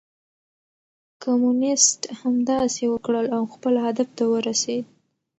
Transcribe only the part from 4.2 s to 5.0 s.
ورسېد.